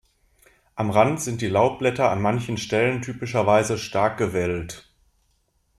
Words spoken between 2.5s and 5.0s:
Stellen typischerweise stark gewellt.